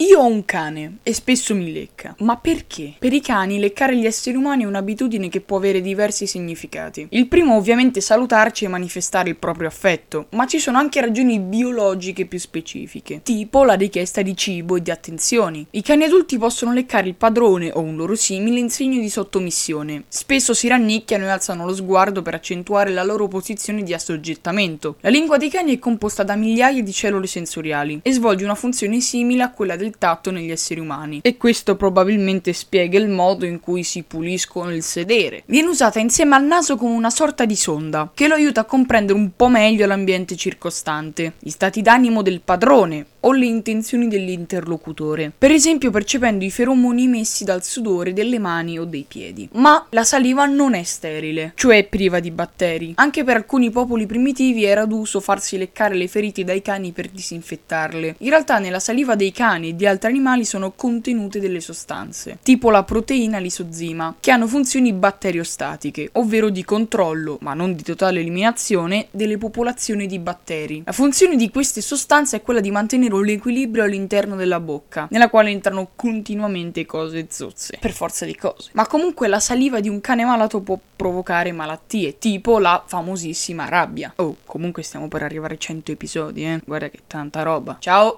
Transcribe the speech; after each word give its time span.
Io 0.00 0.20
ho 0.20 0.26
un 0.26 0.44
cane 0.44 0.98
e 1.02 1.12
spesso 1.12 1.56
mi 1.56 1.72
lecca. 1.72 2.14
Ma 2.18 2.36
perché? 2.36 2.94
Per 3.00 3.12
i 3.12 3.20
cani 3.20 3.58
leccare 3.58 3.96
gli 3.96 4.06
esseri 4.06 4.36
umani 4.36 4.62
è 4.62 4.66
un'abitudine 4.66 5.28
che 5.28 5.40
può 5.40 5.56
avere 5.56 5.80
diversi 5.80 6.28
significati. 6.28 7.08
Il 7.10 7.26
primo 7.26 7.56
ovviamente 7.56 8.00
salutarci 8.00 8.64
e 8.64 8.68
manifestare 8.68 9.30
il 9.30 9.34
proprio 9.34 9.66
affetto, 9.66 10.26
ma 10.30 10.46
ci 10.46 10.60
sono 10.60 10.78
anche 10.78 11.00
ragioni 11.00 11.40
biologiche 11.40 12.26
più 12.26 12.38
specifiche, 12.38 13.22
tipo 13.24 13.64
la 13.64 13.74
richiesta 13.74 14.22
di 14.22 14.36
cibo 14.36 14.76
e 14.76 14.82
di 14.82 14.92
attenzioni. 14.92 15.66
I 15.72 15.82
cani 15.82 16.04
adulti 16.04 16.38
possono 16.38 16.72
leccare 16.72 17.08
il 17.08 17.16
padrone 17.16 17.72
o 17.74 17.80
un 17.80 17.96
loro 17.96 18.14
simile 18.14 18.60
in 18.60 18.70
segno 18.70 19.00
di 19.00 19.10
sottomissione. 19.10 20.04
Spesso 20.06 20.54
si 20.54 20.68
rannicchiano 20.68 21.24
e 21.24 21.30
alzano 21.30 21.66
lo 21.66 21.74
sguardo 21.74 22.22
per 22.22 22.34
accentuare 22.34 22.92
la 22.92 23.02
loro 23.02 23.26
posizione 23.26 23.82
di 23.82 23.94
assoggettamento. 23.94 24.94
La 25.00 25.10
lingua 25.10 25.38
dei 25.38 25.50
cani 25.50 25.74
è 25.74 25.80
composta 25.80 26.22
da 26.22 26.36
migliaia 26.36 26.84
di 26.84 26.92
cellule 26.92 27.26
sensoriali 27.26 27.98
e 28.04 28.12
svolge 28.12 28.44
una 28.44 28.54
funzione 28.54 29.00
simile 29.00 29.42
a 29.42 29.50
quella 29.50 29.74
del 29.74 29.86
del 29.88 29.96
tatto 29.98 30.30
negli 30.30 30.50
esseri 30.50 30.80
umani 30.80 31.20
e 31.22 31.36
questo 31.36 31.76
probabilmente 31.76 32.52
spiega 32.52 32.98
il 32.98 33.08
modo 33.08 33.46
in 33.46 33.58
cui 33.58 33.82
si 33.82 34.02
puliscono 34.02 34.72
il 34.72 34.82
sedere. 34.82 35.42
Viene 35.46 35.68
usata 35.68 35.98
insieme 35.98 36.36
al 36.36 36.44
naso 36.44 36.76
come 36.76 36.94
una 36.94 37.10
sorta 37.10 37.46
di 37.46 37.56
sonda 37.56 38.10
che 38.14 38.28
lo 38.28 38.34
aiuta 38.34 38.60
a 38.60 38.64
comprendere 38.64 39.18
un 39.18 39.30
po' 39.34 39.48
meglio 39.48 39.86
l'ambiente 39.86 40.36
circostante, 40.36 41.34
gli 41.38 41.50
stati 41.50 41.80
d'animo 41.80 42.22
del 42.22 42.42
padrone 42.44 43.06
o 43.20 43.32
le 43.32 43.46
intenzioni 43.46 44.06
dell'interlocutore, 44.06 45.32
per 45.36 45.50
esempio 45.50 45.90
percependo 45.90 46.44
i 46.44 46.50
feromoni 46.50 47.04
emessi 47.04 47.44
dal 47.44 47.64
sudore 47.64 48.12
delle 48.12 48.38
mani 48.38 48.78
o 48.78 48.84
dei 48.84 49.04
piedi. 49.08 49.48
Ma 49.52 49.86
la 49.90 50.04
saliva 50.04 50.46
non 50.46 50.74
è 50.74 50.82
sterile, 50.82 51.52
cioè 51.56 51.84
priva 51.84 52.20
di 52.20 52.30
batteri. 52.30 52.92
Anche 52.96 53.24
per 53.24 53.36
alcuni 53.36 53.70
popoli 53.70 54.06
primitivi 54.06 54.64
era 54.64 54.84
d'uso 54.84 55.20
farsi 55.20 55.58
leccare 55.58 55.96
le 55.96 56.06
ferite 56.06 56.44
dai 56.44 56.62
cani 56.62 56.92
per 56.92 57.08
disinfettarle. 57.08 58.16
In 58.18 58.30
realtà 58.30 58.58
nella 58.58 58.78
saliva 58.78 59.16
dei 59.16 59.32
cani 59.32 59.74
di 59.78 59.86
altri 59.86 60.08
animali 60.10 60.44
sono 60.44 60.72
contenute 60.72 61.38
delle 61.38 61.60
sostanze, 61.60 62.38
tipo 62.42 62.68
la 62.70 62.82
proteina 62.82 63.38
lisozima, 63.38 64.16
che 64.18 64.32
hanno 64.32 64.48
funzioni 64.48 64.92
batteriostatiche, 64.92 66.10
ovvero 66.14 66.50
di 66.50 66.64
controllo, 66.64 67.38
ma 67.42 67.54
non 67.54 67.76
di 67.76 67.84
totale 67.84 68.18
eliminazione, 68.18 69.06
delle 69.12 69.38
popolazioni 69.38 70.08
di 70.08 70.18
batteri. 70.18 70.82
La 70.84 70.90
funzione 70.90 71.36
di 71.36 71.48
queste 71.48 71.80
sostanze 71.80 72.38
è 72.38 72.42
quella 72.42 72.58
di 72.58 72.72
mantenere 72.72 73.14
un 73.14 73.28
equilibrio 73.28 73.84
all'interno 73.84 74.34
della 74.34 74.58
bocca, 74.58 75.06
nella 75.12 75.30
quale 75.30 75.50
entrano 75.50 75.90
continuamente 75.94 76.84
cose 76.84 77.28
zozze, 77.30 77.78
per 77.78 77.92
forza 77.92 78.24
di 78.24 78.34
cose. 78.34 78.70
Ma 78.72 78.84
comunque 78.88 79.28
la 79.28 79.38
saliva 79.38 79.78
di 79.78 79.88
un 79.88 80.00
cane 80.00 80.24
malato 80.24 80.60
può 80.60 80.76
provocare 80.96 81.52
malattie, 81.52 82.18
tipo 82.18 82.58
la 82.58 82.82
famosissima 82.84 83.68
rabbia. 83.68 84.12
Oh, 84.16 84.38
comunque 84.44 84.82
stiamo 84.82 85.06
per 85.06 85.22
arrivare 85.22 85.54
a 85.54 85.58
100 85.58 85.92
episodi, 85.92 86.44
eh. 86.44 86.60
Guarda 86.64 86.88
che 86.88 87.02
tanta 87.06 87.42
roba. 87.42 87.76
Ciao! 87.78 88.16